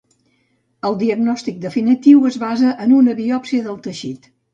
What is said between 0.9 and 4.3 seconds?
diagnòstic definitiu es basa en una biòpsia del teixit.